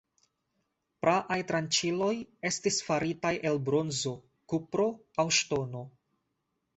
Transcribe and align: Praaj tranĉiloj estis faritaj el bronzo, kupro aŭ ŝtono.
Praaj 1.05 1.35
tranĉiloj 1.49 2.15
estis 2.49 2.79
faritaj 2.87 3.33
el 3.49 3.59
bronzo, 3.67 4.15
kupro 4.55 4.89
aŭ 5.25 5.27
ŝtono. 5.41 5.83